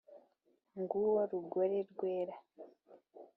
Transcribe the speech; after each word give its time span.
Nguwo 0.79 1.19
rugore 1.31 1.77
rwera, 1.89 2.35